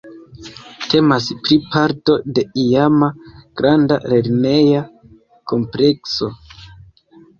[0.93, 3.11] Temas pli parto de iama,
[3.61, 4.81] granda lerneja
[5.53, 6.33] komplekso.